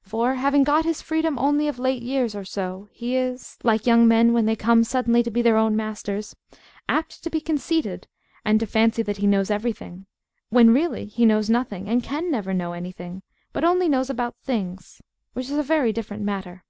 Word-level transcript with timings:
For, 0.00 0.36
having 0.36 0.64
got 0.64 0.86
his 0.86 1.02
freedom 1.02 1.38
only 1.38 1.68
of 1.68 1.78
late 1.78 2.02
years 2.02 2.34
or 2.34 2.42
so, 2.42 2.88
he 2.90 3.14
is, 3.16 3.58
like 3.62 3.86
young 3.86 4.08
men 4.08 4.32
when 4.32 4.46
they 4.46 4.56
come 4.56 4.82
suddenly 4.82 5.22
to 5.22 5.30
be 5.30 5.42
their 5.42 5.58
own 5.58 5.76
masters, 5.76 6.34
apt 6.88 7.22
to 7.22 7.28
be 7.28 7.42
conceited, 7.42 8.08
and 8.46 8.58
to 8.60 8.66
fancy 8.66 9.02
that 9.02 9.18
he 9.18 9.26
knows 9.26 9.50
everything, 9.50 10.06
when 10.48 10.70
really 10.72 11.04
he 11.04 11.26
knows 11.26 11.50
nothing, 11.50 11.86
and 11.86 12.02
can 12.02 12.30
never 12.30 12.54
know 12.54 12.72
anything, 12.72 13.20
but 13.52 13.62
only 13.62 13.90
knows 13.90 14.08
about 14.08 14.36
things, 14.42 15.02
which 15.34 15.50
is 15.50 15.58
a 15.58 15.62
very 15.62 15.92
different 15.92 16.22
matter. 16.22 16.64